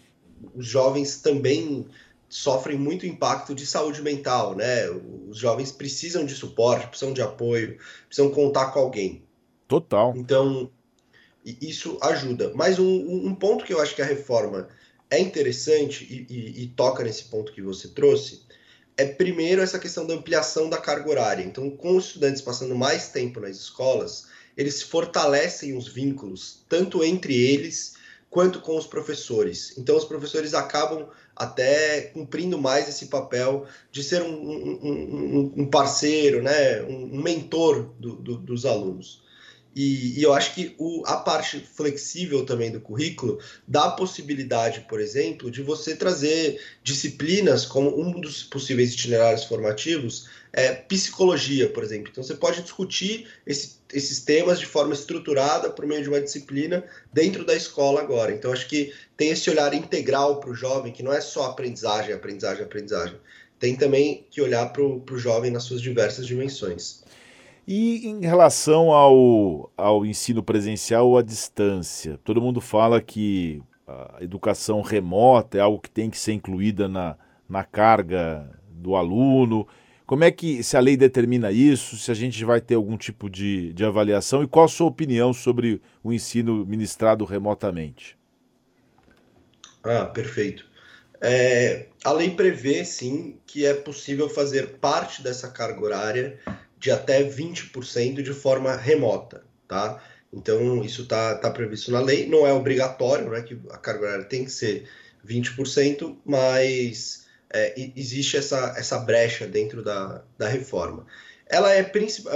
os 0.56 0.66
jovens 0.66 1.18
também 1.18 1.86
sofrem 2.30 2.78
muito 2.78 3.06
impacto 3.06 3.54
de 3.54 3.66
saúde 3.66 4.02
mental, 4.02 4.56
né? 4.56 4.90
Os 5.30 5.38
jovens 5.38 5.72
precisam 5.72 6.26
de 6.26 6.34
suporte, 6.34 6.88
precisam 6.88 7.14
de 7.14 7.22
apoio, 7.22 7.78
precisam 8.08 8.32
contar 8.32 8.72
com 8.72 8.80
alguém. 8.80 9.24
Total. 9.68 10.14
Então, 10.16 10.70
isso 11.46 11.98
ajuda. 12.02 12.52
Mas 12.56 12.80
um, 12.80 13.28
um 13.28 13.36
ponto 13.36 13.64
que 13.64 13.74
eu 13.74 13.82
acho 13.82 13.96
que 13.96 14.02
a 14.02 14.06
reforma 14.06 14.68
é 15.10 15.20
interessante 15.20 16.04
e, 16.04 16.34
e, 16.34 16.64
e, 16.64 16.68
toca 16.70 17.04
nesse 17.04 17.26
ponto 17.26 17.54
que 17.54 17.62
você 17.62 17.90
trouxe 17.90 18.44
é 18.98 19.06
primeiro 19.06 19.62
essa 19.62 19.78
questão 19.78 20.08
da 20.08 20.14
ampliação 20.14 20.70
da 20.70 20.78
carga 20.78 21.10
horária. 21.10 21.44
Então, 21.44 21.70
com 21.70 21.98
os 21.98 22.06
estudantes 22.06 22.42
passando 22.42 22.76
mais 22.76 23.10
tempo 23.10 23.40
nas 23.40 23.58
escolas, 23.58 24.28
eles 24.58 24.82
fortalecem 24.82 25.76
os 25.76 25.88
vínculos 25.88 26.64
tanto 26.70 27.04
entre 27.04 27.36
eles 27.36 27.96
quanto 28.30 28.60
com 28.60 28.78
os 28.78 28.86
professores. 28.86 29.78
Então, 29.78 29.96
os 29.96 30.04
professores 30.04 30.54
acabam 30.54 31.08
até 31.36 32.02
cumprindo 32.02 32.58
mais 32.58 32.90
esse 32.90 33.08
papel 33.08 33.66
de 33.92 34.04
ser 34.04 34.22
um, 34.22 34.34
um, 34.34 35.54
um 35.56 35.70
parceiro, 35.70 36.42
né, 36.44 36.82
um 36.84 37.22
mentor 37.22 37.94
do, 38.00 38.16
do, 38.16 38.38
dos 38.38 38.66
alunos. 38.66 39.25
E, 39.76 40.18
e, 40.18 40.24
eu 40.24 40.34
acho 40.34 40.54
que 40.56 40.74
o, 40.78 41.04
a 41.06 41.18
parte 41.18 41.60
flexível 41.60 42.46
também 42.46 42.72
do 42.72 42.80
currículo 42.80 43.40
dá 43.68 43.86
a 43.86 43.92
possibilidade, 43.92 44.86
por 44.88 45.02
exemplo, 45.02 45.52
de 45.52 45.62
você 45.62 45.96
trazer 45.96 46.62
disciplinas 46.82 47.66
como 47.66 48.00
um 48.00 48.22
dos 48.22 48.42
possíveis 48.42 48.94
itinerários 48.94 49.44
formativos, 49.44 50.30
é, 50.54 50.72
psicologia, 50.72 51.70
por 51.70 51.84
exemplo. 51.84 52.10
Então 52.10 52.24
você 52.24 52.36
pode 52.36 52.62
discutir 52.62 53.28
esse, 53.46 53.76
esses 53.92 54.22
temas 54.22 54.62
de 54.62 54.66
forma 54.66 54.94
estruturada 54.94 55.70
por 55.70 55.86
meio 55.86 56.02
de 56.02 56.08
uma 56.08 56.22
disciplina 56.22 56.82
dentro 57.12 57.44
da 57.44 57.54
escola 57.54 58.00
agora. 58.00 58.32
Então 58.32 58.54
acho 58.54 58.70
que 58.70 58.94
tem 59.18 59.32
esse 59.32 59.50
olhar 59.50 59.74
integral 59.74 60.40
para 60.40 60.52
o 60.52 60.56
jovem, 60.56 60.94
que 60.94 61.04
não 61.04 61.12
é 61.12 61.20
só 61.20 61.48
aprendizagem, 61.48 62.14
aprendizagem, 62.14 62.64
aprendizagem. 62.64 63.18
Tem 63.60 63.76
também 63.76 64.26
que 64.32 64.42
olhar 64.42 64.72
para 64.72 64.82
o 64.82 65.18
jovem 65.18 65.52
nas 65.52 65.64
suas 65.64 65.82
diversas 65.82 66.26
dimensões. 66.26 67.04
E 67.68 68.08
em 68.08 68.22
relação 68.22 68.92
ao, 68.92 69.72
ao 69.76 70.06
ensino 70.06 70.44
presencial 70.44 71.10
ou 71.10 71.18
à 71.18 71.24
distância, 71.24 72.20
todo 72.24 72.42
mundo 72.42 72.62
fala 72.62 73.02
que 73.02 73.62
a 73.88 74.18
educação 74.22 74.82
remota 74.82 75.58
é 75.58 75.62
algo 75.62 75.80
que 75.80 75.90
tem 75.90 76.10
que 76.10 76.18
ser 76.18 76.34
incluída 76.34 76.88
na, 76.88 77.18
na 77.50 77.64
carga 77.64 78.50
do 78.70 78.96
aluno. 78.96 79.68
Como 80.06 80.24
é 80.24 80.30
que, 80.30 80.62
se 80.62 80.78
a 80.78 80.80
lei 80.80 80.96
determina 80.96 81.52
isso, 81.52 81.98
se 81.98 82.12
a 82.12 82.14
gente 82.14 82.46
vai 82.46 82.62
ter 82.62 82.76
algum 82.76 82.96
tipo 82.96 83.28
de, 83.28 83.74
de 83.74 83.84
avaliação 83.84 84.44
e 84.44 84.48
qual 84.48 84.66
a 84.66 84.70
sua 84.70 84.88
opinião 84.88 85.34
sobre 85.34 85.82
o 86.04 86.14
ensino 86.14 86.64
ministrado 86.66 87.26
remotamente? 87.26 88.16
Ah, 89.84 90.06
perfeito. 90.06 90.68
É, 91.20 91.88
a 92.04 92.12
lei 92.12 92.30
prevê, 92.30 92.86
sim, 92.86 93.40
que 93.48 93.66
é 93.66 93.74
possível 93.74 94.30
fazer 94.30 94.78
parte 94.78 95.24
dessa 95.24 95.50
carga 95.50 95.82
horária 95.82 96.40
de 96.86 96.92
até 96.92 97.24
20% 97.24 98.22
de 98.22 98.32
forma 98.32 98.76
remota, 98.76 99.44
tá? 99.68 100.04
Então, 100.32 100.84
isso 100.84 101.02
está 101.02 101.34
tá 101.34 101.50
previsto 101.50 101.90
na 101.92 102.00
lei, 102.00 102.28
não 102.28 102.46
é 102.46 102.54
obrigatório, 102.54 103.28
né, 103.32 103.42
que 103.42 103.60
a 103.72 103.78
carga 103.80 104.06
horária 104.06 104.26
tem 104.26 104.46
que 104.46 104.52
ser 104.52 104.88
20%, 105.28 106.16
mas 106.24 107.26
é, 107.52 107.74
existe 107.96 108.38
essa, 108.38 108.76
essa 108.78 109.00
brecha 109.00 109.48
dentro 109.48 109.84
da, 109.84 110.24
da 110.38 110.48
reforma. 110.48 111.08
Ela 111.48 111.74
é, 111.74 111.92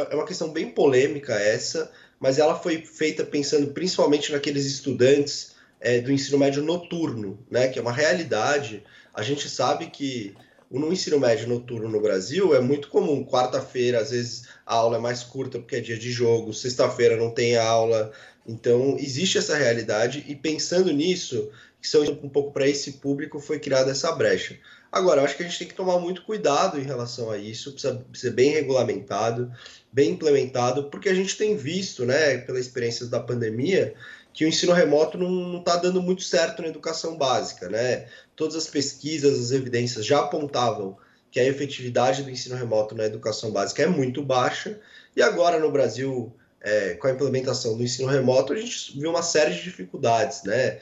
é 0.09 0.15
uma 0.15 0.25
questão 0.25 0.51
bem 0.51 0.71
polêmica 0.71 1.35
essa, 1.35 1.91
mas 2.19 2.39
ela 2.39 2.57
foi 2.57 2.83
feita 2.83 3.23
pensando 3.23 3.71
principalmente 3.71 4.31
naqueles 4.31 4.65
estudantes 4.65 5.57
é, 5.79 5.99
do 5.99 6.11
ensino 6.11 6.39
médio 6.39 6.63
noturno, 6.63 7.45
né, 7.51 7.67
que 7.67 7.77
é 7.77 7.81
uma 7.83 7.93
realidade. 7.93 8.83
A 9.13 9.21
gente 9.21 9.47
sabe 9.47 9.91
que 9.91 10.35
no 10.77 10.93
ensino 10.93 11.19
médio 11.19 11.47
noturno 11.47 11.89
no 11.89 12.01
Brasil 12.01 12.53
é 12.55 12.59
muito 12.59 12.89
comum. 12.89 13.25
Quarta-feira, 13.25 13.99
às 13.99 14.11
vezes, 14.11 14.43
a 14.65 14.75
aula 14.75 14.97
é 14.97 14.99
mais 14.99 15.23
curta 15.23 15.57
porque 15.57 15.77
é 15.77 15.79
dia 15.79 15.97
de 15.97 16.11
jogo, 16.11 16.53
sexta-feira 16.53 17.17
não 17.17 17.31
tem 17.31 17.57
aula. 17.57 18.11
Então, 18.45 18.95
existe 18.99 19.37
essa 19.37 19.55
realidade, 19.55 20.25
e 20.27 20.35
pensando 20.35 20.91
nisso, 20.91 21.49
que 21.81 21.87
são 21.87 22.03
um 22.03 22.29
pouco 22.29 22.51
para 22.51 22.67
esse 22.67 22.93
público, 22.93 23.39
foi 23.39 23.59
criada 23.59 23.91
essa 23.91 24.11
brecha. 24.11 24.57
Agora, 24.91 25.21
eu 25.21 25.25
acho 25.25 25.37
que 25.37 25.43
a 25.43 25.45
gente 25.45 25.59
tem 25.59 25.67
que 25.67 25.75
tomar 25.75 25.99
muito 25.99 26.23
cuidado 26.23 26.79
em 26.79 26.83
relação 26.83 27.29
a 27.29 27.37
isso, 27.37 27.73
precisa 27.73 28.03
ser 28.13 28.31
bem 28.31 28.49
regulamentado, 28.49 29.51
bem 29.93 30.11
implementado, 30.11 30.89
porque 30.89 31.09
a 31.09 31.13
gente 31.13 31.37
tem 31.37 31.55
visto, 31.55 32.05
né, 32.05 32.39
pela 32.39 32.59
experiência 32.59 33.05
da 33.05 33.19
pandemia, 33.19 33.93
que 34.39 34.45
o 34.45 34.47
ensino 34.47 34.71
remoto 34.71 35.17
não 35.17 35.57
está 35.57 35.75
dando 35.75 36.01
muito 36.01 36.21
certo 36.21 36.61
na 36.61 36.69
educação 36.69 37.17
básica, 37.17 37.67
né? 37.67 38.07
Todas 38.37 38.55
as 38.55 38.67
pesquisas, 38.67 39.37
as 39.37 39.51
evidências 39.51 40.05
já 40.05 40.21
apontavam 40.21 40.97
que 41.29 41.41
a 41.41 41.43
efetividade 41.43 42.23
do 42.23 42.29
ensino 42.29 42.55
remoto 42.55 42.95
na 42.95 43.03
educação 43.03 43.51
básica 43.51 43.83
é 43.83 43.87
muito 43.87 44.23
baixa, 44.23 44.79
e 45.13 45.21
agora 45.21 45.59
no 45.59 45.69
Brasil, 45.69 46.33
é, 46.61 46.93
com 46.93 47.07
a 47.07 47.11
implementação 47.11 47.75
do 47.75 47.83
ensino 47.83 48.07
remoto, 48.07 48.53
a 48.53 48.55
gente 48.55 48.97
viu 48.97 49.09
uma 49.09 49.21
série 49.21 49.53
de 49.53 49.61
dificuldades, 49.61 50.43
né? 50.43 50.79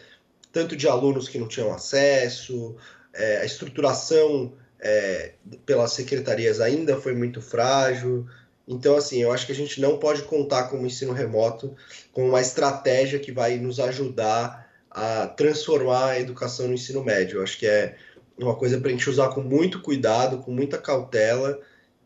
Tanto 0.51 0.75
de 0.75 0.87
alunos 0.87 1.27
que 1.27 1.39
não 1.39 1.47
tinham 1.47 1.73
acesso, 1.73 2.75
é, 3.11 3.37
a 3.37 3.45
estruturação 3.45 4.53
é, 4.79 5.33
pelas 5.65 5.93
secretarias 5.93 6.61
ainda 6.61 6.95
foi 7.01 7.15
muito 7.15 7.41
frágil, 7.41 8.27
então, 8.67 8.97
assim, 8.97 9.21
eu 9.21 9.31
acho 9.31 9.45
que 9.45 9.51
a 9.53 9.55
gente 9.55 9.79
não 9.79 9.97
pode 9.97 10.23
contar 10.23 10.63
com 10.63 10.81
o 10.81 10.85
ensino 10.85 11.13
remoto 11.13 11.73
como 12.11 12.27
uma 12.27 12.41
estratégia 12.41 13.17
que 13.17 13.31
vai 13.31 13.57
nos 13.57 13.79
ajudar 13.79 14.67
a 14.91 15.27
transformar 15.27 16.09
a 16.09 16.19
educação 16.19 16.67
no 16.67 16.73
ensino 16.73 17.03
médio. 17.03 17.37
Eu 17.37 17.43
acho 17.43 17.57
que 17.57 17.65
é 17.65 17.95
uma 18.37 18.55
coisa 18.55 18.77
para 18.79 18.89
a 18.89 18.91
gente 18.91 19.09
usar 19.09 19.29
com 19.29 19.41
muito 19.41 19.81
cuidado, 19.81 20.39
com 20.39 20.51
muita 20.51 20.77
cautela, 20.77 21.59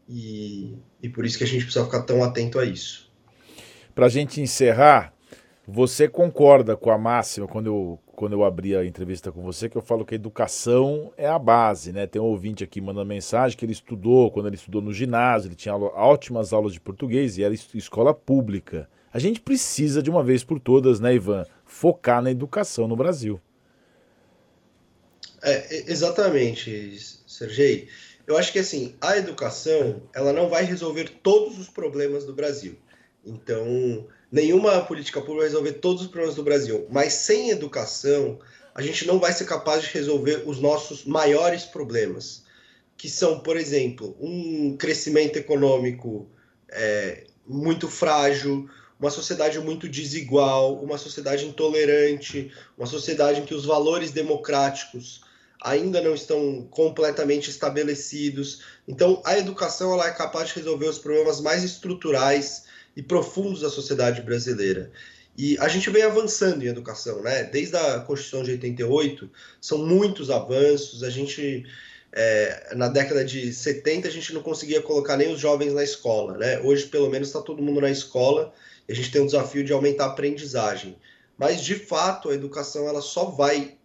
e, 0.07 0.75
e 1.01 1.09
por 1.09 1.25
isso 1.25 1.37
que 1.37 1.43
a 1.43 1.47
gente 1.47 1.63
precisa 1.63 1.85
ficar 1.85 2.03
tão 2.03 2.23
atento 2.23 2.59
a 2.59 2.65
isso. 2.65 3.09
Para 3.95 4.05
a 4.05 4.09
gente 4.09 4.39
encerrar, 4.39 5.13
você 5.67 6.07
concorda 6.07 6.75
com 6.75 6.89
a 6.89 6.97
máxima 6.97 7.47
quando 7.47 7.67
eu, 7.67 7.99
quando 8.15 8.33
eu 8.33 8.43
abri 8.43 8.75
a 8.75 8.83
entrevista 8.83 9.31
com 9.31 9.41
você, 9.41 9.69
que 9.69 9.77
eu 9.77 9.81
falo 9.81 10.05
que 10.05 10.13
a 10.13 10.15
educação 10.15 11.13
é 11.15 11.27
a 11.27 11.37
base, 11.37 11.91
né? 11.93 12.07
Tem 12.07 12.21
um 12.21 12.25
ouvinte 12.25 12.63
aqui 12.63 12.81
mandando 12.81 13.05
mensagem 13.05 13.57
que 13.57 13.63
ele 13.63 13.71
estudou, 13.71 14.31
quando 14.31 14.47
ele 14.47 14.55
estudou 14.55 14.81
no 14.81 14.93
ginásio, 14.93 15.47
ele 15.47 15.55
tinha 15.55 15.75
ótimas 15.75 16.51
aulas 16.51 16.73
de 16.73 16.79
português 16.79 17.37
e 17.37 17.43
era 17.43 17.53
escola 17.53 18.13
pública. 18.13 18.89
A 19.13 19.19
gente 19.19 19.41
precisa, 19.41 20.01
de 20.01 20.09
uma 20.09 20.23
vez 20.23 20.43
por 20.43 20.59
todas, 20.59 20.99
né, 20.99 21.13
Ivan, 21.13 21.45
focar 21.65 22.21
na 22.21 22.31
educação 22.31 22.87
no 22.87 22.95
Brasil. 22.95 23.39
É, 25.43 25.91
exatamente, 25.91 26.97
Sergei. 27.27 27.87
Eu 28.25 28.37
acho 28.37 28.51
que 28.51 28.59
assim, 28.59 28.95
a 29.01 29.17
educação, 29.17 30.01
ela 30.13 30.31
não 30.31 30.47
vai 30.47 30.63
resolver 30.63 31.09
todos 31.21 31.59
os 31.59 31.67
problemas 31.67 32.25
do 32.25 32.33
Brasil. 32.33 32.77
Então, 33.25 34.07
nenhuma 34.31 34.81
política 34.85 35.19
pública 35.19 35.41
vai 35.41 35.47
resolver 35.47 35.73
todos 35.73 36.03
os 36.03 36.07
problemas 36.07 36.35
do 36.35 36.43
Brasil, 36.43 36.87
mas 36.89 37.13
sem 37.13 37.49
educação, 37.49 38.39
a 38.73 38.81
gente 38.81 39.05
não 39.05 39.19
vai 39.19 39.33
ser 39.33 39.45
capaz 39.45 39.83
de 39.83 39.89
resolver 39.89 40.43
os 40.45 40.59
nossos 40.59 41.03
maiores 41.03 41.65
problemas, 41.65 42.43
que 42.95 43.09
são, 43.09 43.39
por 43.39 43.57
exemplo, 43.57 44.15
um 44.19 44.77
crescimento 44.77 45.37
econômico 45.37 46.29
é, 46.69 47.25
muito 47.45 47.89
frágil, 47.89 48.69
uma 48.99 49.09
sociedade 49.09 49.59
muito 49.59 49.89
desigual, 49.89 50.75
uma 50.81 50.97
sociedade 50.97 51.45
intolerante, 51.45 52.51
uma 52.77 52.85
sociedade 52.85 53.41
em 53.41 53.45
que 53.45 53.55
os 53.55 53.65
valores 53.65 54.11
democráticos 54.11 55.21
ainda 55.61 56.01
não 56.01 56.13
estão 56.13 56.67
completamente 56.69 57.49
estabelecidos. 57.49 58.61
Então, 58.87 59.21
a 59.25 59.37
educação 59.37 59.93
ela 59.93 60.07
é 60.07 60.11
capaz 60.11 60.49
de 60.49 60.55
resolver 60.55 60.87
os 60.87 60.99
problemas 60.99 61.41
mais 61.41 61.63
estruturais 61.63 62.65
e 62.95 63.01
profundos 63.01 63.61
da 63.61 63.69
sociedade 63.69 64.21
brasileira. 64.21 64.91
E 65.37 65.57
a 65.59 65.67
gente 65.67 65.89
vem 65.89 66.03
avançando 66.03 66.63
em 66.63 66.67
educação, 66.67 67.21
né? 67.21 67.43
Desde 67.43 67.75
a 67.77 67.99
Constituição 68.01 68.43
de 68.43 68.51
88, 68.51 69.29
são 69.61 69.77
muitos 69.79 70.29
avanços. 70.29 71.03
A 71.03 71.09
gente, 71.09 71.65
é, 72.11 72.73
na 72.75 72.89
década 72.89 73.23
de 73.23 73.53
70, 73.53 74.07
a 74.07 74.11
gente 74.11 74.33
não 74.33 74.41
conseguia 74.41 74.81
colocar 74.81 75.15
nem 75.15 75.31
os 75.31 75.39
jovens 75.39 75.73
na 75.73 75.83
escola, 75.83 76.37
né? 76.37 76.59
Hoje, 76.59 76.85
pelo 76.87 77.09
menos, 77.09 77.29
está 77.29 77.41
todo 77.41 77.61
mundo 77.61 77.79
na 77.79 77.89
escola 77.89 78.53
e 78.87 78.91
a 78.91 78.95
gente 78.95 79.11
tem 79.11 79.21
o 79.21 79.25
desafio 79.25 79.63
de 79.63 79.71
aumentar 79.71 80.05
a 80.05 80.07
aprendizagem. 80.07 80.97
Mas, 81.37 81.63
de 81.63 81.75
fato, 81.75 82.29
a 82.29 82.35
educação 82.35 82.87
ela 82.87 83.01
só 83.01 83.25
vai 83.25 83.75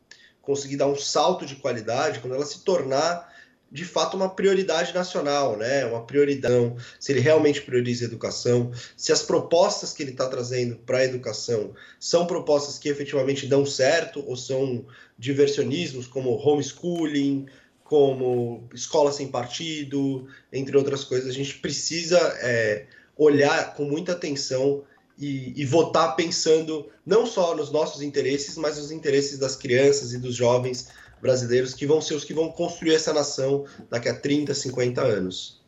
conseguir 0.43 0.77
dar 0.77 0.89
um 0.89 0.97
salto 0.97 1.47
de 1.47 1.57
qualidade 1.57 2.21
quando 2.21 2.35
ela 2.35 2.45
se 2.45 2.61
tornar 2.61 3.36
de 3.71 3.85
fato 3.85 4.17
uma 4.17 4.29
prioridade 4.29 4.95
nacional, 4.95 5.57
né? 5.57 5.85
Uma 5.87 6.05
prioridade, 6.05 6.75
se 7.01 7.13
ele 7.13 7.21
realmente 7.21 7.63
prioriza 7.63 8.05
a 8.05 8.09
educação, 8.09 8.71
se 8.97 9.13
as 9.13 9.23
propostas 9.23 9.93
que 9.93 10.03
ele 10.03 10.13
está 10.13 10.29
trazendo 10.29 10.77
para 10.77 10.99
a 10.99 11.05
educação 11.05 11.75
são 11.99 12.27
propostas 12.27 12.79
que 12.79 12.89
efetivamente 12.89 13.47
dão 13.47 13.67
certo 13.67 14.25
ou 14.27 14.37
são 14.37 14.85
diversionismos 15.19 16.07
como 16.07 16.31
homeschooling, 16.31 17.47
como 17.83 18.69
escola 18.75 19.13
sem 19.13 19.29
partido, 19.29 20.27
entre 20.53 20.77
outras 20.77 21.05
coisas. 21.05 21.29
A 21.29 21.33
gente 21.33 21.59
precisa 21.59 22.19
é, 22.41 22.87
olhar 23.17 23.75
com 23.75 23.85
muita 23.85 24.13
atenção 24.13 24.85
e, 25.19 25.53
e, 25.61 25.65
votar 25.65 26.15
pensando 26.15 26.91
não 27.05 27.25
só 27.25 27.57
nos 27.57 27.71
nossos 27.71 28.03
interesses, 28.03 28.57
mas 28.57 28.77
nos 28.77 28.91
interesses 28.91 29.39
das 29.39 29.57
crianças 29.57 30.13
e 30.13 30.19
dos 30.19 30.35
jovens 30.35 30.89
brasileiros 31.21 31.75
que 31.75 31.87
vão 31.87 32.01
ser 32.01 32.15
os 32.15 32.25
que 32.25 32.35
vão 32.35 32.51
construir 32.51 32.95
essa 32.95 33.13
nação 33.13 33.65
daqui 33.91 34.09
a 34.09 34.15
30, 34.15 34.55
50 34.55 35.03
anos. 35.03 35.63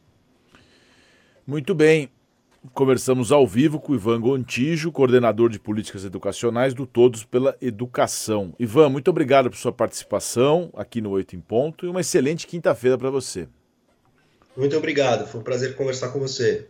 Muito 1.46 1.74
bem. 1.74 2.10
Conversamos 2.74 3.30
ao 3.30 3.46
vivo 3.46 3.80
com 3.80 3.94
Ivan 3.94 4.20
Gontijo, 4.20 4.90
coordenador 4.90 5.48
de 5.48 5.58
políticas 5.58 6.04
educacionais 6.04 6.74
do 6.74 6.86
Todos 6.86 7.24
pela 7.24 7.56
Educação. 7.60 8.52
Ivan, 8.58 8.88
muito 8.88 9.08
obrigado 9.08 9.48
por 9.48 9.56
sua 9.56 9.72
participação 9.72 10.70
aqui 10.74 11.00
no 11.00 11.10
Oito 11.10 11.36
em 11.36 11.40
Ponto 11.40 11.86
e 11.86 11.88
uma 11.88 12.00
excelente 12.00 12.46
quinta-feira 12.46 12.98
para 12.98 13.10
você. 13.10 13.48
Muito 14.56 14.76
obrigado, 14.76 15.26
foi 15.28 15.40
um 15.40 15.44
prazer 15.44 15.76
conversar 15.76 16.08
com 16.08 16.18
você. 16.18 16.68